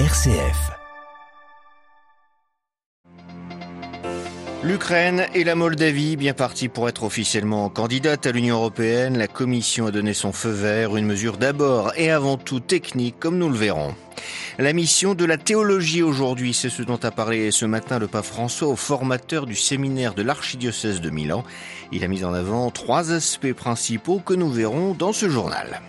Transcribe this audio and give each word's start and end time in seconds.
RCF. 0.00 0.72
L'Ukraine 4.64 5.26
et 5.36 5.44
la 5.44 5.54
Moldavie, 5.54 6.16
bien 6.16 6.34
partis 6.34 6.68
pour 6.68 6.88
être 6.88 7.04
officiellement 7.04 7.68
candidates 7.68 8.26
à 8.26 8.32
l'Union 8.32 8.56
européenne, 8.56 9.16
la 9.16 9.28
Commission 9.28 9.86
a 9.86 9.92
donné 9.92 10.12
son 10.12 10.32
feu 10.32 10.50
vert, 10.50 10.96
une 10.96 11.06
mesure 11.06 11.36
d'abord 11.36 11.92
et 11.94 12.10
avant 12.10 12.36
tout 12.36 12.58
technique, 12.58 13.20
comme 13.20 13.38
nous 13.38 13.48
le 13.48 13.56
verrons. 13.56 13.94
La 14.58 14.72
mission 14.72 15.14
de 15.14 15.24
la 15.24 15.38
théologie 15.38 16.02
aujourd'hui, 16.02 16.54
c'est 16.54 16.70
ce 16.70 16.82
dont 16.82 16.98
a 17.00 17.12
parlé 17.12 17.52
ce 17.52 17.64
matin 17.64 18.00
le 18.00 18.08
pape 18.08 18.24
François 18.24 18.66
au 18.66 18.76
formateur 18.76 19.46
du 19.46 19.54
séminaire 19.54 20.14
de 20.14 20.22
l'archidiocèse 20.22 21.00
de 21.00 21.10
Milan. 21.10 21.44
Il 21.92 22.02
a 22.02 22.08
mis 22.08 22.24
en 22.24 22.34
avant 22.34 22.72
trois 22.72 23.12
aspects 23.12 23.52
principaux 23.52 24.18
que 24.18 24.34
nous 24.34 24.50
verrons 24.50 24.92
dans 24.92 25.12
ce 25.12 25.28
journal. 25.28 25.80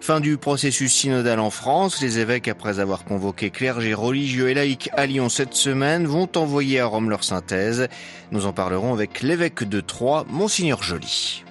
Fin 0.00 0.20
du 0.20 0.38
processus 0.38 0.94
synodal 0.94 1.38
en 1.40 1.50
France, 1.50 2.00
les 2.00 2.18
évêques, 2.18 2.48
après 2.48 2.80
avoir 2.80 3.04
convoqué 3.04 3.50
clergés 3.50 3.92
religieux 3.92 4.48
et 4.48 4.54
laïcs 4.54 4.88
à 4.94 5.04
Lyon 5.04 5.28
cette 5.28 5.54
semaine, 5.54 6.06
vont 6.06 6.28
envoyer 6.36 6.80
à 6.80 6.86
Rome 6.86 7.10
leur 7.10 7.22
synthèse. 7.22 7.86
Nous 8.32 8.46
en 8.46 8.52
parlerons 8.54 8.94
avec 8.94 9.20
l'évêque 9.20 9.62
de 9.62 9.80
Troyes, 9.80 10.24
Monseigneur 10.28 10.82
Joly. 10.82 11.44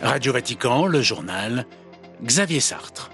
Radio 0.00 0.32
Vatican, 0.32 0.86
le 0.86 1.02
journal, 1.02 1.66
Xavier 2.24 2.60
Sartre. 2.60 3.09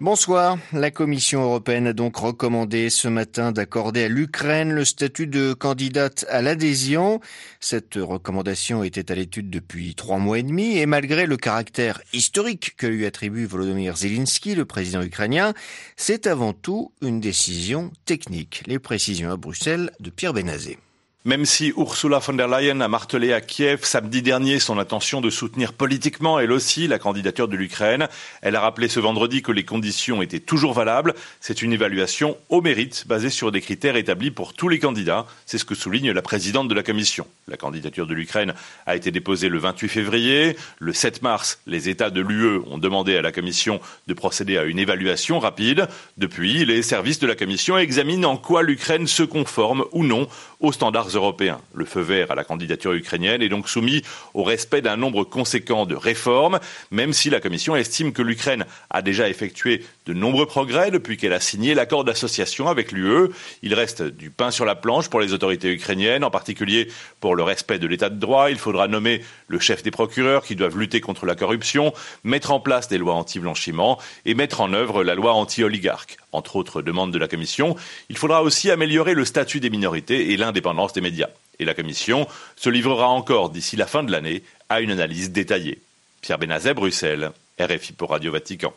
Bonsoir. 0.00 0.56
La 0.72 0.90
Commission 0.90 1.42
européenne 1.42 1.86
a 1.88 1.92
donc 1.92 2.16
recommandé 2.16 2.88
ce 2.88 3.06
matin 3.06 3.52
d'accorder 3.52 4.04
à 4.04 4.08
l'Ukraine 4.08 4.72
le 4.72 4.86
statut 4.86 5.26
de 5.26 5.52
candidate 5.52 6.24
à 6.30 6.40
l'adhésion. 6.40 7.20
Cette 7.60 7.96
recommandation 7.96 8.82
était 8.82 9.12
à 9.12 9.14
l'étude 9.14 9.50
depuis 9.50 9.94
trois 9.94 10.16
mois 10.16 10.38
et 10.38 10.42
demi 10.42 10.78
et 10.78 10.86
malgré 10.86 11.26
le 11.26 11.36
caractère 11.36 12.00
historique 12.14 12.76
que 12.78 12.86
lui 12.86 13.04
attribue 13.04 13.44
Volodymyr 13.44 13.94
Zelensky, 13.94 14.54
le 14.54 14.64
président 14.64 15.02
ukrainien, 15.02 15.52
c'est 15.96 16.26
avant 16.26 16.54
tout 16.54 16.92
une 17.02 17.20
décision 17.20 17.92
technique. 18.06 18.62
Les 18.66 18.78
précisions 18.78 19.30
à 19.30 19.36
Bruxelles 19.36 19.90
de 20.00 20.08
Pierre 20.08 20.32
Benazé. 20.32 20.78
Même 21.26 21.44
si 21.44 21.70
Ursula 21.76 22.18
von 22.18 22.32
der 22.32 22.48
Leyen 22.48 22.80
a 22.80 22.88
martelé 22.88 23.34
à 23.34 23.42
Kiev 23.42 23.80
samedi 23.82 24.22
dernier 24.22 24.58
son 24.58 24.78
intention 24.78 25.20
de 25.20 25.28
soutenir 25.28 25.74
politiquement 25.74 26.40
elle 26.40 26.50
aussi 26.50 26.88
la 26.88 26.98
candidature 26.98 27.46
de 27.46 27.56
l'Ukraine, 27.56 28.08
elle 28.40 28.56
a 28.56 28.60
rappelé 28.62 28.88
ce 28.88 29.00
vendredi 29.00 29.42
que 29.42 29.52
les 29.52 29.64
conditions 29.64 30.22
étaient 30.22 30.40
toujours 30.40 30.72
valables. 30.72 31.12
C'est 31.38 31.60
une 31.60 31.74
évaluation 31.74 32.38
au 32.48 32.62
mérite 32.62 33.04
basée 33.06 33.28
sur 33.28 33.52
des 33.52 33.60
critères 33.60 33.96
établis 33.96 34.30
pour 34.30 34.54
tous 34.54 34.70
les 34.70 34.78
candidats. 34.78 35.26
C'est 35.44 35.58
ce 35.58 35.66
que 35.66 35.74
souligne 35.74 36.10
la 36.10 36.22
présidente 36.22 36.68
de 36.68 36.74
la 36.74 36.82
Commission. 36.82 37.26
La 37.48 37.58
candidature 37.58 38.06
de 38.06 38.14
l'Ukraine 38.14 38.54
a 38.86 38.96
été 38.96 39.10
déposée 39.10 39.50
le 39.50 39.58
28 39.58 39.88
février. 39.88 40.56
Le 40.78 40.94
7 40.94 41.20
mars, 41.20 41.60
les 41.66 41.90
États 41.90 42.08
de 42.08 42.22
l'UE 42.22 42.62
ont 42.66 42.78
demandé 42.78 43.14
à 43.18 43.20
la 43.20 43.30
Commission 43.30 43.78
de 44.06 44.14
procéder 44.14 44.56
à 44.56 44.64
une 44.64 44.78
évaluation 44.78 45.38
rapide. 45.38 45.86
Depuis, 46.16 46.64
les 46.64 46.80
services 46.80 47.18
de 47.18 47.26
la 47.26 47.36
Commission 47.36 47.76
examinent 47.76 48.24
en 48.24 48.38
quoi 48.38 48.62
l'Ukraine 48.62 49.06
se 49.06 49.22
conforme 49.22 49.84
ou 49.92 50.02
non 50.02 50.26
aux 50.60 50.72
standards 50.72 51.09
européens. 51.14 51.60
Le 51.74 51.84
feu 51.84 52.00
vert 52.00 52.30
à 52.30 52.34
la 52.34 52.44
candidature 52.44 52.92
ukrainienne 52.92 53.42
est 53.42 53.48
donc 53.48 53.68
soumis 53.68 54.02
au 54.34 54.42
respect 54.42 54.82
d'un 54.82 54.96
nombre 54.96 55.24
conséquent 55.24 55.86
de 55.86 55.94
réformes, 55.94 56.60
même 56.90 57.12
si 57.12 57.30
la 57.30 57.40
Commission 57.40 57.76
estime 57.76 58.12
que 58.12 58.22
l'Ukraine 58.22 58.64
a 58.90 59.02
déjà 59.02 59.28
effectué 59.28 59.84
de 60.10 60.14
nombreux 60.14 60.46
progrès 60.46 60.90
depuis 60.90 61.16
qu'elle 61.16 61.32
a 61.32 61.38
signé 61.38 61.72
l'accord 61.72 62.02
d'association 62.02 62.66
avec 62.66 62.90
l'UE. 62.90 63.28
Il 63.62 63.74
reste 63.74 64.02
du 64.02 64.30
pain 64.30 64.50
sur 64.50 64.64
la 64.64 64.74
planche 64.74 65.08
pour 65.08 65.20
les 65.20 65.32
autorités 65.32 65.70
ukrainiennes, 65.72 66.24
en 66.24 66.32
particulier 66.32 66.88
pour 67.20 67.36
le 67.36 67.44
respect 67.44 67.78
de 67.78 67.86
l'état 67.86 68.10
de 68.10 68.18
droit. 68.18 68.50
Il 68.50 68.58
faudra 68.58 68.88
nommer 68.88 69.22
le 69.46 69.60
chef 69.60 69.84
des 69.84 69.92
procureurs 69.92 70.42
qui 70.42 70.56
doivent 70.56 70.76
lutter 70.76 71.00
contre 71.00 71.26
la 71.26 71.36
corruption, 71.36 71.92
mettre 72.24 72.50
en 72.50 72.58
place 72.58 72.88
des 72.88 72.98
lois 72.98 73.14
anti-blanchiment 73.14 74.00
et 74.26 74.34
mettre 74.34 74.60
en 74.60 74.72
œuvre 74.72 75.04
la 75.04 75.14
loi 75.14 75.32
anti-oligarque. 75.32 76.16
Entre 76.32 76.56
autres 76.56 76.82
demandes 76.82 77.12
de 77.12 77.18
la 77.18 77.28
Commission, 77.28 77.76
il 78.08 78.18
faudra 78.18 78.42
aussi 78.42 78.68
améliorer 78.68 79.14
le 79.14 79.24
statut 79.24 79.60
des 79.60 79.70
minorités 79.70 80.32
et 80.32 80.36
l'indépendance 80.36 80.92
des 80.92 81.00
médias. 81.00 81.30
Et 81.60 81.64
la 81.64 81.74
Commission 81.74 82.26
se 82.56 82.68
livrera 82.68 83.06
encore 83.08 83.50
d'ici 83.50 83.76
la 83.76 83.86
fin 83.86 84.02
de 84.02 84.10
l'année 84.10 84.42
à 84.68 84.80
une 84.80 84.90
analyse 84.90 85.30
détaillée. 85.30 85.78
Pierre 86.20 86.38
Benazet, 86.38 86.74
Bruxelles, 86.74 87.30
RFI 87.60 87.92
pour 87.92 88.10
Radio 88.10 88.32
Vatican. 88.32 88.74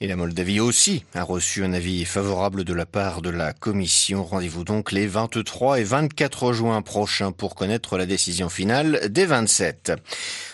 Et 0.00 0.06
la 0.06 0.16
Moldavie 0.16 0.60
aussi 0.60 1.04
a 1.14 1.22
reçu 1.22 1.64
un 1.64 1.72
avis 1.72 2.04
favorable 2.04 2.64
de 2.64 2.74
la 2.74 2.84
part 2.84 3.22
de 3.22 3.30
la 3.30 3.54
Commission. 3.54 4.24
Rendez-vous 4.24 4.62
donc 4.62 4.92
les 4.92 5.06
23 5.06 5.80
et 5.80 5.84
24 5.84 6.52
juin 6.52 6.82
prochains 6.82 7.32
pour 7.32 7.54
connaître 7.54 7.96
la 7.96 8.04
décision 8.04 8.48
finale 8.48 9.08
des 9.08 9.24
27. 9.24 9.92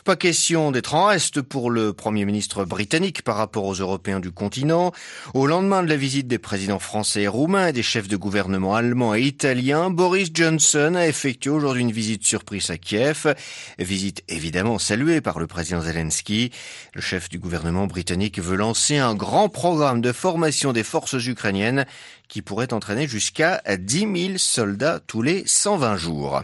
Pas 0.05 0.17
question 0.17 0.71
d'être 0.71 0.95
en 0.95 1.07
reste 1.07 1.43
pour 1.43 1.71
le 1.71 1.93
Premier 1.93 2.25
ministre 2.25 2.65
britannique 2.65 3.23
par 3.23 3.37
rapport 3.37 3.65
aux 3.65 3.75
Européens 3.75 4.21
du 4.21 4.31
continent. 4.31 4.93
Au 5.35 5.47
lendemain 5.47 5.83
de 5.83 5.89
la 5.89 5.97
visite 5.97 6.27
des 6.27 6.39
présidents 6.39 6.79
français 6.79 7.23
et 7.23 7.29
roumains 7.29 7.69
et 7.69 7.73
des 7.73 7.83
chefs 7.83 8.09
de 8.09 8.17
gouvernement 8.17 8.75
allemands 8.75 9.15
et 9.15 9.23
italiens, 9.23 9.91
Boris 9.91 10.31
Johnson 10.35 10.95
a 10.97 11.07
effectué 11.07 11.51
aujourd'hui 11.51 11.83
une 11.83 11.93
visite 11.93 12.27
surprise 12.27 12.71
à 12.71 12.79
Kiev. 12.79 13.35
Visite 13.79 14.23
évidemment 14.29 14.79
saluée 14.79 15.21
par 15.21 15.39
le 15.39 15.47
président 15.47 15.81
Zelensky. 15.81 16.51
Le 16.95 17.01
chef 17.01 17.29
du 17.29 17.39
gouvernement 17.39 17.87
britannique 17.87 18.41
veut 18.41 18.57
lancer 18.57 18.99
un 18.99 19.12
grand 19.15 19.49
programme 19.49 20.01
de 20.01 20.13
formation 20.13 20.73
des 20.73 20.83
forces 20.83 21.27
ukrainiennes 21.27 21.87
qui 22.33 22.41
pourrait 22.41 22.73
entraîner 22.73 23.07
jusqu'à 23.07 23.61
10 23.69 23.99
000 23.99 24.39
soldats 24.39 25.01
tous 25.07 25.21
les 25.21 25.43
120 25.47 25.99
jours. 25.99 26.43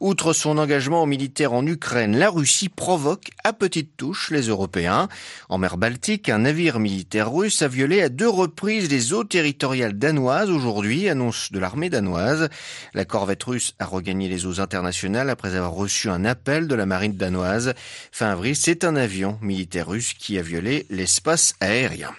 Outre 0.00 0.34
son 0.34 0.58
engagement 0.58 1.06
militaire 1.06 1.54
en 1.54 1.66
Ukraine, 1.66 2.18
la 2.18 2.28
Russie 2.28 2.68
provoque 2.68 3.30
à 3.42 3.54
petite 3.54 3.96
touche 3.96 4.30
les 4.30 4.48
Européens. 4.48 5.08
En 5.48 5.56
mer 5.56 5.78
Baltique, 5.78 6.28
un 6.28 6.40
navire 6.40 6.78
militaire 6.78 7.32
russe 7.32 7.62
a 7.62 7.68
violé 7.68 8.02
à 8.02 8.10
deux 8.10 8.28
reprises 8.28 8.90
les 8.90 9.14
eaux 9.14 9.24
territoriales 9.24 9.98
danoises 9.98 10.50
aujourd'hui, 10.50 11.08
annonce 11.08 11.50
de 11.50 11.58
l'armée 11.58 11.88
danoise. 11.88 12.50
La 12.92 13.06
corvette 13.06 13.44
russe 13.44 13.74
a 13.78 13.86
regagné 13.86 14.28
les 14.28 14.44
eaux 14.44 14.60
internationales 14.60 15.30
après 15.30 15.56
avoir 15.56 15.72
reçu 15.72 16.10
un 16.10 16.26
appel 16.26 16.68
de 16.68 16.74
la 16.74 16.84
marine 16.84 17.16
danoise. 17.16 17.72
Fin 18.12 18.28
avril, 18.28 18.54
c'est 18.56 18.84
un 18.84 18.94
avion 18.94 19.38
militaire 19.40 19.88
russe 19.88 20.12
qui 20.12 20.38
a 20.38 20.42
violé 20.42 20.84
l'espace 20.90 21.54
aérien. 21.60 22.10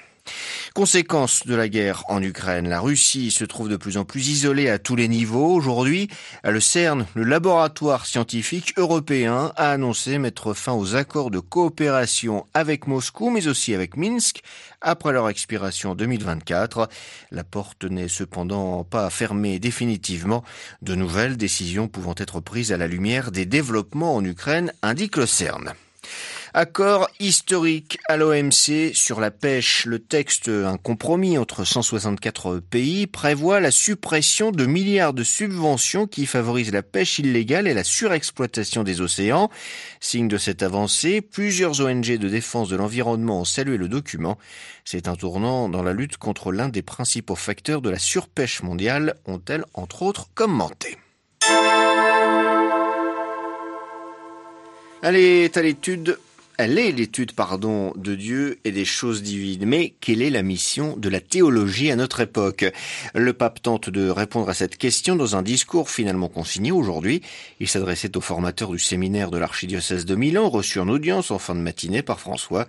Conséquence 0.76 1.48
de 1.48 1.56
la 1.56 1.70
guerre 1.70 2.04
en 2.10 2.22
Ukraine, 2.22 2.68
la 2.68 2.82
Russie 2.82 3.32
se 3.32 3.46
trouve 3.46 3.70
de 3.70 3.78
plus 3.78 3.96
en 3.96 4.04
plus 4.04 4.28
isolée 4.28 4.70
à 4.70 4.78
tous 4.78 4.98
les 4.98 5.08
niveaux. 5.08 5.54
Aujourd'hui, 5.54 6.10
le 6.44 6.60
CERN, 6.60 7.06
le 7.14 7.24
laboratoire 7.24 8.06
scientifique 8.06 8.74
européen, 8.76 9.54
a 9.56 9.72
annoncé 9.72 10.18
mettre 10.18 10.54
fin 10.54 10.74
aux 10.74 10.96
accords 10.96 11.32
de 11.32 11.40
coopération 11.40 12.46
avec 12.54 12.88
Moscou, 12.88 13.30
mais 13.30 13.48
aussi 13.48 13.74
avec 13.74 13.96
Minsk, 13.96 14.42
après 14.82 15.14
leur 15.14 15.30
expiration 15.30 15.92
en 15.92 15.96
2024. 15.96 16.90
La 17.32 17.46
porte 17.46 17.86
n'est 17.86 18.10
cependant 18.10 18.84
pas 18.84 19.10
fermée 19.10 19.60
définitivement. 19.60 20.44
De 20.82 20.94
nouvelles 20.94 21.38
décisions 21.38 21.88
pouvant 21.88 22.16
être 22.18 22.42
prises 22.42 22.74
à 22.74 22.78
la 22.78 22.88
lumière 22.88 23.32
des 23.32 23.46
développements 23.46 24.16
en 24.16 24.26
Ukraine, 24.26 24.74
indique 24.82 25.16
le 25.16 25.26
CERN. 25.26 25.74
Accord 26.58 27.10
historique 27.20 28.00
à 28.08 28.16
l'OMC 28.16 28.94
sur 28.94 29.20
la 29.20 29.30
pêche. 29.30 29.86
Le 29.86 30.00
texte, 30.00 30.48
un 30.48 30.78
compromis 30.78 31.38
entre 31.38 31.66
164 31.66 32.62
pays, 32.62 33.08
prévoit 33.08 33.60
la 33.60 33.72
suppression 33.72 34.52
de 34.52 34.66
milliards 34.66 35.14
de 35.14 35.26
subventions 35.26 36.08
qui 36.08 36.26
favorisent 36.26 36.72
la 36.72 36.82
pêche 36.82 37.20
illégale 37.20 37.68
et 37.68 37.74
la 37.74 37.84
surexploitation 37.84 38.84
des 38.84 39.02
océans. 39.02 39.50
Signe 40.00 40.30
de 40.30 40.38
cette 40.38 40.64
avancée, 40.64 41.20
plusieurs 41.20 41.82
ONG 41.82 42.18
de 42.18 42.30
défense 42.30 42.70
de 42.70 42.78
l'environnement 42.78 43.42
ont 43.42 43.46
salué 43.46 43.76
le 43.76 43.90
document. 43.90 44.38
C'est 44.86 45.10
un 45.10 45.18
tournant 45.18 45.68
dans 45.68 45.84
la 45.84 45.92
lutte 45.92 46.16
contre 46.16 46.54
l'un 46.54 46.70
des 46.70 46.84
principaux 46.84 47.36
facteurs 47.36 47.82
de 47.82 47.90
la 47.90 48.00
surpêche 48.00 48.64
mondiale, 48.64 49.16
ont-elles 49.26 49.66
entre 49.74 50.04
autres 50.04 50.30
commenté. 50.34 50.98
Allez, 55.02 55.52
à 55.54 55.62
l'étude 55.62 56.18
elle 56.58 56.80
est 56.80 56.92
l'étude, 56.92 57.34
pardon, 57.34 57.94
de 57.96 58.16
Dieu 58.16 58.60
et 58.64 58.72
des 58.72 58.86
choses 58.86 59.22
divines. 59.22 59.66
Mais 59.66 59.94
quelle 60.00 60.22
est 60.22 60.30
la 60.30 60.44
mission 60.44 60.96
de 60.98 61.10
la 61.10 61.20
théologie 61.20 61.92
à 61.92 61.96
notre 61.96 62.22
époque? 62.22 62.66
Le 63.14 63.34
pape 63.34 63.62
tente 63.62 63.90
de 63.90 64.10
répondre 64.10 64.50
à 64.50 64.54
cette 64.54 64.78
question 64.78 65.16
dans 65.16 65.36
un 65.36 65.42
discours 65.42 65.90
finalement 65.90 66.30
consigné 66.30 66.72
aujourd'hui. 66.72 67.22
Il 67.60 67.68
s'adressait 67.68 68.16
aux 68.16 68.22
formateurs 68.22 68.72
du 68.72 68.80
séminaire 68.80 69.32
de 69.32 69.38
l'archidiocèse 69.38 70.06
de 70.06 70.16
Milan, 70.16 70.50
reçu 70.50 70.80
en 70.80 70.88
audience 70.88 71.32
en 71.32 71.40
fin 71.40 71.56
de 71.56 71.60
matinée 71.60 72.02
par 72.02 72.20
François. 72.20 72.68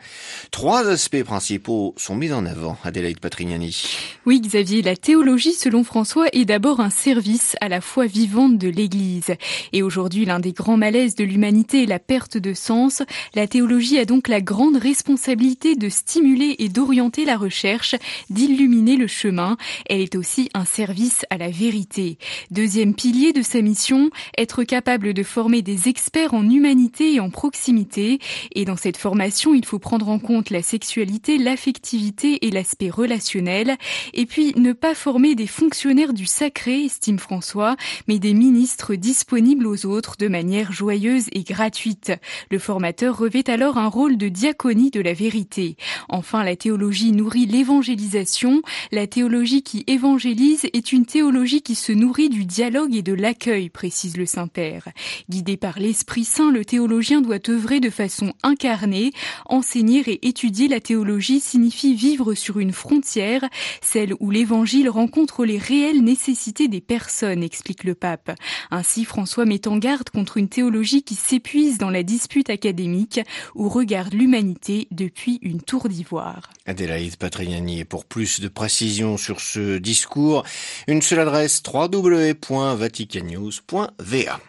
Trois 0.50 0.88
aspects 0.88 1.22
principaux 1.22 1.94
sont 1.96 2.16
mis 2.16 2.32
en 2.32 2.44
avant. 2.44 2.76
Adélaïde 2.82 3.20
Patrignani. 3.20 3.86
Oui, 4.24 4.40
Xavier, 4.40 4.82
la 4.82 4.96
théologie, 4.96 5.52
selon 5.52 5.84
François, 5.84 6.26
est 6.32 6.44
d'abord 6.44 6.80
un 6.80 6.90
service 6.90 7.54
à 7.60 7.68
la 7.68 7.80
foi 7.80 8.06
vivante 8.06 8.58
de 8.58 8.68
l'Église. 8.68 9.34
Et 9.72 9.82
aujourd'hui, 9.82 10.24
l'un 10.24 10.40
des 10.40 10.52
grands 10.52 10.76
malaises 10.76 11.14
de 11.14 11.24
l'humanité 11.24 11.84
est 11.84 11.86
la 11.86 11.98
perte 11.98 12.36
de 12.36 12.52
sens. 12.52 13.02
La 13.34 13.46
théologie 13.46 13.75
théologie 13.76 13.98
a 13.98 14.06
donc 14.06 14.28
la 14.28 14.40
grande 14.40 14.78
responsabilité 14.78 15.76
de 15.76 15.90
stimuler 15.90 16.56
et 16.60 16.70
d'orienter 16.70 17.26
la 17.26 17.36
recherche, 17.36 17.94
d'illuminer 18.30 18.96
le 18.96 19.06
chemin. 19.06 19.58
Elle 19.84 20.00
est 20.00 20.14
aussi 20.14 20.48
un 20.54 20.64
service 20.64 21.26
à 21.28 21.36
la 21.36 21.50
vérité. 21.50 22.16
Deuxième 22.50 22.94
pilier 22.94 23.34
de 23.34 23.42
sa 23.42 23.60
mission, 23.60 24.08
être 24.38 24.64
capable 24.64 25.12
de 25.12 25.22
former 25.22 25.60
des 25.60 25.90
experts 25.90 26.32
en 26.32 26.48
humanité 26.48 27.12
et 27.12 27.20
en 27.20 27.28
proximité. 27.28 28.18
Et 28.54 28.64
dans 28.64 28.78
cette 28.78 28.96
formation, 28.96 29.52
il 29.52 29.66
faut 29.66 29.78
prendre 29.78 30.08
en 30.08 30.18
compte 30.18 30.48
la 30.48 30.62
sexualité, 30.62 31.36
l'affectivité 31.36 32.46
et 32.46 32.50
l'aspect 32.50 32.88
relationnel. 32.88 33.76
Et 34.14 34.24
puis, 34.24 34.54
ne 34.56 34.72
pas 34.72 34.94
former 34.94 35.34
des 35.34 35.46
fonctionnaires 35.46 36.14
du 36.14 36.24
sacré, 36.24 36.84
estime 36.86 37.18
François, 37.18 37.76
mais 38.08 38.18
des 38.18 38.32
ministres 38.32 38.94
disponibles 38.94 39.66
aux 39.66 39.84
autres 39.84 40.16
de 40.18 40.28
manière 40.28 40.72
joyeuse 40.72 41.26
et 41.32 41.42
gratuite. 41.42 42.12
Le 42.50 42.58
formateur 42.58 43.18
revêt 43.18 43.50
alors 43.50 43.65
un 43.74 43.88
rôle 43.88 44.16
de 44.16 44.28
diaconie 44.28 44.90
de 44.90 45.00
la 45.00 45.12
vérité. 45.12 45.76
Enfin, 46.08 46.44
la 46.44 46.54
théologie 46.56 47.12
nourrit 47.12 47.46
l'évangélisation. 47.46 48.62
La 48.92 49.06
théologie 49.06 49.62
qui 49.62 49.82
évangélise 49.86 50.66
est 50.72 50.92
une 50.92 51.06
théologie 51.06 51.62
qui 51.62 51.74
se 51.74 51.92
nourrit 51.92 52.28
du 52.28 52.44
dialogue 52.44 52.94
et 52.94 53.02
de 53.02 53.12
l'accueil, 53.12 53.68
précise 53.68 54.16
le 54.16 54.26
Saint-Père. 54.26 54.88
Guidé 55.28 55.56
par 55.56 55.78
l'Esprit 55.78 56.24
Saint, 56.24 56.50
le 56.50 56.64
théologien 56.64 57.20
doit 57.20 57.50
œuvrer 57.50 57.80
de 57.80 57.90
façon 57.90 58.32
incarnée. 58.42 59.12
Enseigner 59.46 60.02
et 60.06 60.28
étudier 60.28 60.68
la 60.68 60.80
théologie 60.80 61.40
signifie 61.40 61.94
vivre 61.94 62.34
sur 62.34 62.60
une 62.60 62.72
frontière, 62.72 63.42
celle 63.82 64.14
où 64.20 64.30
l'évangile 64.30 64.88
rencontre 64.88 65.44
les 65.44 65.58
réelles 65.58 66.02
nécessités 66.02 66.68
des 66.68 66.80
personnes, 66.80 67.42
explique 67.42 67.84
le 67.84 67.94
pape. 67.94 68.30
Ainsi, 68.70 69.04
François 69.04 69.44
met 69.44 69.66
en 69.66 69.78
garde 69.78 70.10
contre 70.10 70.36
une 70.36 70.48
théologie 70.48 71.02
qui 71.02 71.14
s'épuise 71.14 71.78
dans 71.78 71.90
la 71.90 72.02
dispute 72.02 72.50
académique 72.50 73.20
ou 73.56 73.68
regarde 73.68 74.14
l'humanité 74.14 74.86
depuis 74.90 75.38
une 75.42 75.60
tour 75.60 75.88
d'ivoire. 75.88 76.50
Adélaïde 76.66 77.16
Patrignani, 77.16 77.80
et 77.80 77.84
pour 77.84 78.04
plus 78.04 78.40
de 78.40 78.46
précisions 78.48 79.16
sur 79.16 79.40
ce 79.40 79.78
discours, 79.78 80.44
une 80.86 81.02
seule 81.02 81.20
adresse 81.20 81.62
www.vaticannews.va. 81.66 84.40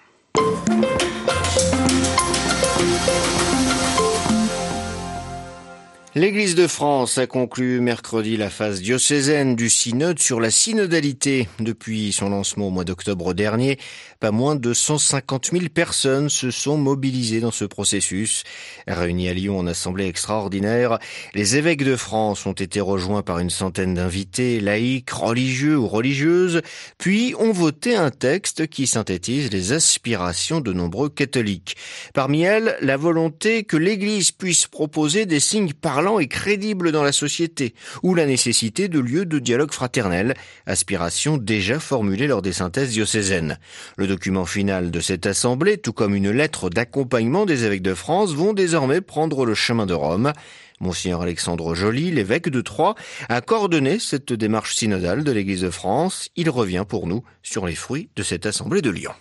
L'Église 6.17 6.55
de 6.55 6.65
France 6.65 7.19
a 7.19 7.27
conclu 7.27 7.79
mercredi 7.79 8.37
la 8.37 8.49
phase 8.49 8.81
diocésaine 8.81 9.55
du 9.55 9.69
synode 9.69 10.17
sur 10.17 10.41
la 10.41 10.49
synodalité. 10.49 11.47
Depuis 11.59 12.11
son 12.11 12.31
lancement 12.31 12.69
au 12.69 12.71
mois 12.71 12.85
d'octobre 12.85 13.35
dernier, 13.35 13.77
pas 14.19 14.31
moins 14.31 14.55
de 14.55 14.73
150 14.73 15.51
000 15.51 15.65
personnes 15.73 16.29
se 16.29 16.51
sont 16.51 16.77
mobilisées 16.77 17.39
dans 17.39 17.51
ce 17.51 17.65
processus. 17.65 18.43
Réunis 18.87 19.29
à 19.29 19.33
Lyon 19.33 19.59
en 19.59 19.67
assemblée 19.67 20.07
extraordinaire, 20.07 20.99
les 21.33 21.57
évêques 21.57 21.83
de 21.83 21.95
France 21.95 22.45
ont 22.45 22.53
été 22.53 22.79
rejoints 22.79 23.21
par 23.21 23.39
une 23.39 23.49
centaine 23.49 23.93
d'invités, 23.93 24.59
laïcs, 24.59 25.09
religieux 25.09 25.77
ou 25.77 25.87
religieuses, 25.87 26.61
puis 26.97 27.35
ont 27.39 27.51
voté 27.51 27.95
un 27.95 28.09
texte 28.09 28.67
qui 28.67 28.87
synthétise 28.87 29.51
les 29.51 29.73
aspirations 29.73 30.61
de 30.61 30.73
nombreux 30.73 31.09
catholiques. 31.09 31.77
Parmi 32.13 32.41
elles, 32.41 32.77
la 32.81 32.97
volonté 32.97 33.63
que 33.63 33.77
l'Église 33.77 34.31
puisse 34.31 34.67
proposer 34.67 35.25
des 35.25 35.39
signes 35.39 35.73
parlants 35.73 36.19
et 36.19 36.27
crédible 36.27 36.91
dans 36.91 37.03
la 37.03 37.11
société, 37.11 37.73
ou 38.03 38.15
la 38.15 38.25
nécessité 38.25 38.87
de 38.87 38.99
lieux 38.99 39.25
de 39.25 39.39
dialogue 39.39 39.71
fraternel, 39.71 40.33
aspiration 40.65 41.37
déjà 41.37 41.79
formulée 41.79 42.27
lors 42.27 42.41
des 42.41 42.53
synthèses 42.53 42.91
diocésaines. 42.91 43.59
Document 44.07 44.45
final 44.45 44.89
de 44.89 44.99
cette 44.99 45.25
assemblée, 45.25 45.77
tout 45.77 45.93
comme 45.93 46.15
une 46.15 46.31
lettre 46.31 46.69
d'accompagnement 46.69 47.45
des 47.45 47.65
évêques 47.65 47.81
de 47.83 47.93
France, 47.93 48.33
vont 48.33 48.53
désormais 48.53 49.01
prendre 49.01 49.45
le 49.45 49.53
chemin 49.53 49.85
de 49.85 49.93
Rome. 49.93 50.33
Monseigneur 50.79 51.21
Alexandre 51.21 51.75
Joly, 51.75 52.11
l'évêque 52.11 52.49
de 52.49 52.61
Troyes, 52.61 52.95
a 53.29 53.41
coordonné 53.41 53.99
cette 53.99 54.33
démarche 54.33 54.75
synodale 54.75 55.23
de 55.23 55.31
l'Église 55.31 55.61
de 55.61 55.69
France. 55.69 56.29
Il 56.35 56.49
revient 56.49 56.85
pour 56.87 57.07
nous 57.07 57.23
sur 57.43 57.65
les 57.65 57.75
fruits 57.75 58.09
de 58.15 58.23
cette 58.23 58.45
assemblée 58.45 58.81
de 58.81 58.89
Lyon. 58.89 59.13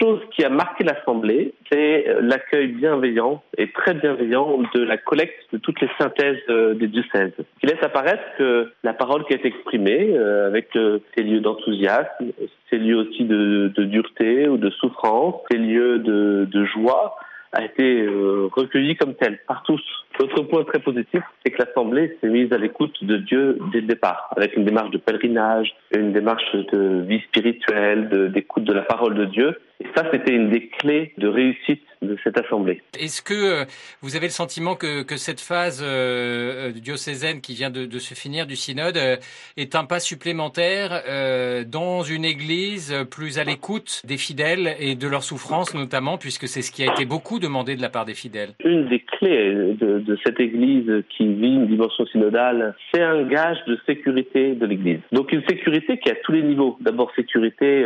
Choses 0.00 0.20
qui 0.34 0.44
a 0.44 0.48
marqué 0.48 0.84
l'Assemblée, 0.84 1.54
c'est 1.70 2.06
l'accueil 2.20 2.68
bienveillant 2.68 3.42
et 3.58 3.70
très 3.70 3.94
bienveillant 3.94 4.62
de 4.74 4.82
la 4.82 4.96
collecte 4.96 5.52
de 5.52 5.58
toutes 5.58 5.80
les 5.80 5.90
synthèses 5.98 6.38
euh, 6.48 6.74
des 6.74 6.88
diocèses. 6.88 7.32
Qui 7.60 7.66
laisse 7.66 7.82
apparaître 7.82 8.22
que 8.38 8.72
la 8.82 8.94
parole 8.94 9.24
qui 9.26 9.34
est 9.34 9.44
exprimée, 9.44 10.10
euh, 10.16 10.46
avec 10.46 10.74
euh, 10.76 10.98
ses 11.14 11.22
lieux 11.22 11.40
d'enthousiasme, 11.40 12.32
ses 12.70 12.78
lieux 12.78 12.96
aussi 12.96 13.24
de, 13.24 13.72
dureté 13.76 14.48
ou 14.48 14.56
de 14.56 14.70
souffrance, 14.70 15.34
ses 15.50 15.58
lieux 15.58 15.98
de, 15.98 16.64
joie, 16.64 17.16
a 17.52 17.64
été 17.64 18.06
recueillie 18.52 18.94
comme 18.94 19.14
telle 19.14 19.38
par 19.48 19.64
tous. 19.64 19.82
L'autre 20.20 20.42
point 20.42 20.62
très 20.62 20.78
positif, 20.78 21.22
c'est 21.42 21.50
que 21.50 21.62
l'Assemblée 21.62 22.16
s'est 22.20 22.28
mise 22.28 22.52
à 22.52 22.58
l'écoute 22.58 23.02
de 23.02 23.16
Dieu 23.16 23.58
dès 23.72 23.80
le 23.80 23.88
départ, 23.88 24.32
avec 24.36 24.56
une 24.56 24.64
démarche 24.64 24.90
de 24.90 24.98
pèlerinage, 24.98 25.74
une 25.92 26.12
démarche 26.12 26.54
de 26.54 27.02
vie 27.08 27.20
spirituelle, 27.22 28.30
d'écoute 28.32 28.64
de 28.64 28.72
la 28.72 28.82
parole 28.82 29.14
de 29.14 29.24
Dieu. 29.24 29.56
Et 29.80 29.86
ça, 29.96 30.04
c'était 30.12 30.34
une 30.34 30.50
des 30.50 30.68
clés 30.68 31.12
de 31.16 31.28
réussite 31.28 31.82
de 32.02 32.16
cette 32.24 32.38
assemblée. 32.38 32.82
Est-ce 32.98 33.22
que 33.22 33.34
euh, 33.34 33.64
vous 34.00 34.16
avez 34.16 34.26
le 34.26 34.32
sentiment 34.32 34.74
que, 34.74 35.02
que 35.02 35.16
cette 35.16 35.40
phase 35.40 35.82
euh, 35.82 36.68
euh 36.68 36.72
diocésaine 36.72 37.40
qui 37.40 37.54
vient 37.54 37.70
de, 37.70 37.84
de, 37.84 37.98
se 37.98 38.14
finir 38.14 38.46
du 38.46 38.56
synode 38.56 38.96
euh, 38.96 39.16
est 39.56 39.74
un 39.74 39.84
pas 39.84 40.00
supplémentaire 40.00 41.02
euh, 41.08 41.64
dans 41.64 42.02
une 42.02 42.24
église 42.24 42.94
plus 43.10 43.38
à 43.38 43.44
l'écoute 43.44 44.02
des 44.06 44.16
fidèles 44.16 44.76
et 44.80 44.94
de 44.94 45.08
leurs 45.08 45.22
souffrances 45.22 45.74
notamment, 45.74 46.16
puisque 46.16 46.48
c'est 46.48 46.62
ce 46.62 46.72
qui 46.72 46.82
a 46.82 46.92
été 46.92 47.04
beaucoup 47.04 47.38
demandé 47.38 47.76
de 47.76 47.82
la 47.82 47.90
part 47.90 48.06
des 48.06 48.14
fidèles? 48.14 48.50
Une 48.64 48.88
des 48.88 49.00
clés 49.00 49.74
de, 49.78 49.98
de 49.98 50.18
cette 50.24 50.40
église 50.40 51.04
qui 51.10 51.26
vit 51.26 51.54
une 51.54 51.66
dimension 51.66 52.06
synodale, 52.06 52.74
c'est 52.92 53.02
un 53.02 53.24
gage 53.24 53.58
de 53.66 53.78
sécurité 53.86 54.54
de 54.54 54.66
l'église. 54.66 55.00
Donc 55.12 55.32
une 55.32 55.42
sécurité 55.48 55.98
qui 55.98 56.10
à 56.10 56.14
tous 56.24 56.32
les 56.32 56.42
niveaux. 56.42 56.78
D'abord 56.80 57.12
sécurité 57.14 57.84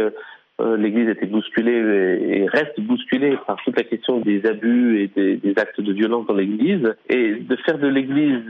euh, 0.61 0.77
l'Église 0.77 1.09
était 1.09 1.27
bousculée 1.27 1.73
et 1.73 2.47
reste 2.47 2.79
bousculée 2.81 3.37
par 3.45 3.57
toute 3.65 3.77
la 3.77 3.83
question 3.83 4.21
des 4.21 4.47
abus 4.47 5.01
et 5.01 5.09
des, 5.09 5.55
actes 5.57 5.81
de 5.81 5.93
violence 5.93 6.27
dans 6.27 6.35
l'Église. 6.35 6.95
Et 7.09 7.35
de 7.35 7.57
faire 7.67 7.79
de 7.79 7.89
l'Église 7.89 8.43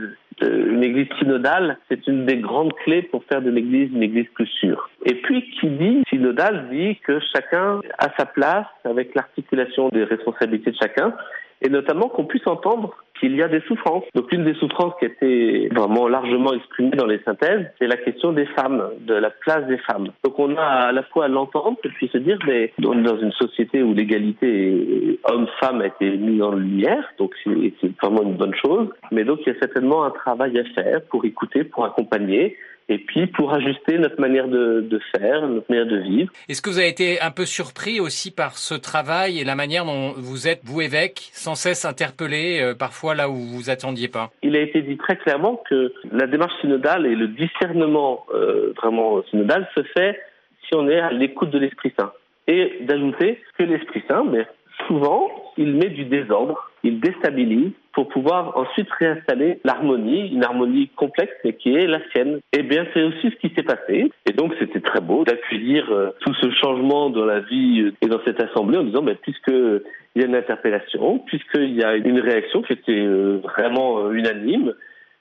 euh, 0.43 0.73
une 0.73 0.83
Église 0.83 1.07
synodale, 1.17 1.77
c'est 1.89 2.05
une 2.07 2.25
des 2.25 2.37
grandes 2.37 2.73
clés 2.83 3.01
pour 3.01 3.23
faire 3.23 3.41
de 3.41 3.49
l'Église 3.49 3.91
une 3.91 4.03
Église 4.03 4.27
plus 4.35 4.47
sûre. 4.47 4.89
Et 5.05 5.15
puis, 5.15 5.49
qui 5.59 5.67
dit 5.67 6.03
synodale 6.09 6.67
dit 6.71 6.97
que 6.97 7.19
chacun 7.33 7.79
a 7.97 8.09
sa 8.17 8.25
place 8.25 8.67
avec 8.83 9.15
l'articulation 9.15 9.89
des 9.89 10.03
responsabilités 10.03 10.71
de 10.71 10.77
chacun 10.79 11.13
et 11.61 11.69
notamment 11.69 12.09
qu'on 12.09 12.25
puisse 12.25 12.45
entendre 12.47 12.95
qu'il 13.19 13.35
y 13.35 13.41
a 13.41 13.47
des 13.47 13.61
souffrances. 13.61 14.03
Donc 14.13 14.31
une 14.31 14.43
des 14.43 14.55
souffrances 14.55 14.93
qui 14.99 15.05
été 15.05 15.69
vraiment 15.69 16.07
largement 16.07 16.53
exprimée 16.53 16.97
dans 16.97 17.05
les 17.05 17.19
synthèses, 17.19 17.65
c'est 17.79 17.87
la 17.87 17.97
question 17.97 18.33
des 18.33 18.45
femmes, 18.47 18.89
de 19.01 19.13
la 19.13 19.29
place 19.29 19.65
des 19.67 19.77
femmes. 19.79 20.09
Donc 20.23 20.37
on 20.37 20.55
a 20.57 20.61
à 20.61 20.91
la 20.91 21.03
fois 21.03 21.25
à 21.25 21.27
l'entendre 21.27 21.77
et 21.83 21.89
puis 21.89 22.09
se 22.09 22.17
dire, 22.17 22.37
mais 22.45 22.73
on 22.83 22.99
est 22.99 23.03
dans 23.03 23.17
une 23.17 23.31
société 23.31 23.83
où 23.83 23.93
l'égalité 23.93 25.19
homme-femme 25.23 25.81
a 25.81 25.87
été 25.87 26.17
mise 26.17 26.41
en 26.41 26.55
lumière, 26.55 27.09
donc 27.17 27.33
c'est 27.43 28.01
vraiment 28.01 28.23
une 28.23 28.35
bonne 28.35 28.55
chose, 28.55 28.89
mais 29.11 29.23
donc 29.23 29.39
il 29.45 29.53
y 29.53 29.55
a 29.55 29.59
certainement 29.59 30.03
un 30.03 30.11
travail 30.11 30.59
à 30.59 30.63
faire 30.73 31.01
pour 31.09 31.23
écouter, 31.25 31.63
pour 31.63 31.85
accompagner, 31.85 32.57
et 32.89 32.99
puis 32.99 33.27
pour 33.27 33.53
ajuster 33.53 33.97
notre 33.97 34.19
manière 34.19 34.47
de, 34.47 34.81
de, 34.81 34.99
faire, 35.15 35.47
notre 35.47 35.69
manière 35.69 35.87
de 35.87 35.97
vivre. 35.97 36.31
Est-ce 36.47 36.61
que 36.61 36.69
vous 36.69 36.77
avez 36.77 36.89
été 36.89 37.19
un 37.21 37.31
peu 37.31 37.45
surpris 37.45 37.99
aussi 37.99 38.31
par 38.31 38.57
ce 38.57 38.75
travail 38.75 39.39
et 39.39 39.43
la 39.43 39.55
manière 39.55 39.85
dont 39.85 40.13
vous 40.17 40.47
êtes, 40.47 40.61
vous 40.63 40.81
évêque, 40.81 41.29
sans 41.31 41.55
cesse 41.55 41.85
interpellé, 41.85 42.59
euh, 42.61 42.75
parfois 42.75 43.15
là 43.15 43.29
où 43.29 43.35
vous 43.35 43.69
attendiez 43.69 44.07
pas? 44.07 44.31
Il 44.43 44.55
a 44.55 44.61
été 44.61 44.81
dit 44.81 44.97
très 44.97 45.15
clairement 45.17 45.61
que 45.69 45.93
la 46.11 46.27
démarche 46.27 46.53
synodale 46.61 47.05
et 47.05 47.15
le 47.15 47.27
discernement 47.29 48.25
euh, 48.33 48.73
vraiment 48.77 49.23
synodal 49.31 49.67
se 49.75 49.83
fait 49.97 50.19
si 50.67 50.75
on 50.75 50.87
est 50.87 50.99
à 50.99 51.11
l'écoute 51.11 51.49
de 51.49 51.59
l'Esprit 51.59 51.93
Saint. 51.97 52.11
Et 52.47 52.79
d'ajouter 52.81 53.41
que 53.57 53.63
l'Esprit 53.63 54.03
Saint, 54.07 54.23
mais 54.25 54.45
souvent, 54.87 55.29
il 55.57 55.73
met 55.73 55.89
du 55.89 56.05
désordre, 56.05 56.69
il 56.83 56.99
déstabilise 56.99 57.71
pour 57.95 58.09
pouvoir 58.09 58.57
ensuite 58.57 58.91
réinstaller 58.99 59.59
l'harmonie, 59.63 60.29
une 60.29 60.43
harmonie 60.43 60.89
complexe 60.89 61.33
mais 61.45 61.53
qui 61.53 61.73
est 61.73 61.87
la 61.87 61.99
sienne. 62.11 62.39
Eh 62.51 62.61
bien, 62.61 62.85
c'est 62.93 63.01
aussi 63.01 63.31
ce 63.31 63.35
qui 63.37 63.55
s'est 63.55 63.63
passé. 63.63 64.11
Et 64.29 64.33
donc, 64.33 64.53
c'était 64.59 64.81
très 64.81 64.99
beau 64.99 65.23
d'accueillir 65.23 65.89
euh, 65.91 66.09
tout 66.19 66.33
ce 66.35 66.51
changement 66.51 67.09
dans 67.09 67.25
la 67.25 67.39
vie 67.39 67.81
euh, 67.81 67.93
et 68.01 68.07
dans 68.07 68.19
cette 68.25 68.43
assemblée 68.43 68.77
en 68.77 68.83
disant, 68.83 69.01
ben, 69.01 69.15
puisqu'il 69.15 69.81
y 70.17 70.21
a 70.21 70.25
une 70.25 70.35
interpellation, 70.35 71.19
puisqu'il 71.19 71.73
y 71.73 71.83
a 71.83 71.95
une 71.95 72.19
réaction 72.19 72.61
qui 72.63 72.73
était 72.73 72.91
euh, 72.91 73.39
vraiment 73.41 74.11
unanime, 74.11 74.73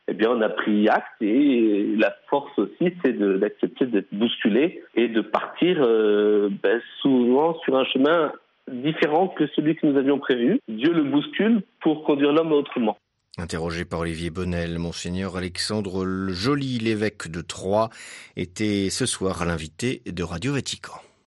eh 0.09 0.13
bien, 0.13 0.31
on 0.31 0.43
a 0.43 0.49
pris 0.49 0.89
acte 0.89 1.23
et 1.23 1.95
la 1.97 2.13
force 2.29 2.59
aussi, 2.59 2.93
c'est 3.05 3.17
d'accepter 3.39 3.87
d'être 3.87 4.13
bousculé 4.13 4.83
et 4.97 5.09
de 5.09 5.23
partir 5.23 5.79
ben, 5.81 6.81
souvent 7.01 7.59
sur 7.61 7.75
un 7.75 7.87
chemin 7.87 8.31
différent 8.71 9.29
que 9.29 9.47
celui 9.55 9.77
que 9.77 9.87
nous 9.87 9.99
avions 9.99 10.19
prévu. 10.19 10.61
Dieu 10.69 10.93
le 10.93 11.05
bouscule 11.05 11.63
pour 11.81 12.05
conduire 12.05 12.33
l'homme 12.33 12.53
autrement. 12.53 12.97
Interrogé 13.37 13.85
par 13.85 14.01
Olivier 14.01 14.31
Bonnel, 14.31 14.79
Monseigneur 14.79 15.37
Alexandre 15.37 16.07
Joly, 16.29 16.79
l'évêque 16.79 17.29
de 17.29 17.41
Troyes, 17.41 17.91
était 18.37 18.91
ce 18.91 19.07
soir 19.07 19.43
à 19.43 19.45
l'invité 19.45 20.03
de 20.07 20.23
Radio 20.23 20.53
Vatican. 20.53 20.95